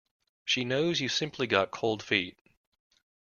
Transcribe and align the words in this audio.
She 0.45 0.65
knows 0.65 0.99
you 0.99 1.07
simply 1.09 1.45
got 1.45 1.69
cold 1.69 2.01
feet. 2.01 2.35